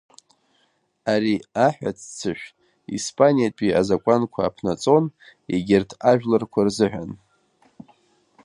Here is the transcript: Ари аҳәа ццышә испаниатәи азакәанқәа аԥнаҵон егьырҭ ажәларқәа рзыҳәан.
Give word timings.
Ари 1.13 1.35
аҳәа 1.65 1.91
ццышә 1.97 2.45
испаниатәи 2.95 3.77
азакәанқәа 3.79 4.41
аԥнаҵон 4.43 5.05
егьырҭ 5.53 5.91
ажәларқәа 6.09 6.61
рзыҳәан. 6.67 7.11